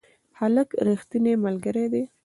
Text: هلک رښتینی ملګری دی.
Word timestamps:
هلک 0.39 0.69
رښتینی 0.87 1.33
ملګری 1.45 1.85
دی. 1.93 2.03